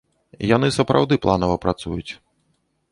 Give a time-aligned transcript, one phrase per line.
[0.55, 2.11] Яны сапраўды планава працуюць.